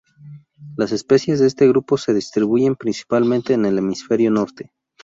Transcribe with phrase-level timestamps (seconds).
[0.77, 4.71] Las especies de este grupo se distribuyen principalmente en el Hemisferio norte.